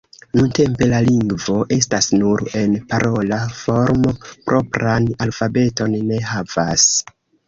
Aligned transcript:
Nuntempe 0.37 0.85
la 0.91 0.99
lingvo 1.07 1.57
estas 1.75 2.07
nur 2.21 2.41
en 2.61 2.73
parola 2.93 3.37
formo, 3.59 4.13
propran 4.47 5.11
alfabeton 5.27 5.95
ne 6.09 6.19
havas. 6.31 6.87